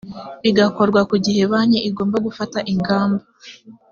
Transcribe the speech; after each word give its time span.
bigakorwa 0.43 0.99
ku 1.09 1.15
gihe 1.25 1.41
banki 1.51 1.79
igomba 1.89 2.17
gufata 2.25 2.59
ingamba 2.73 3.23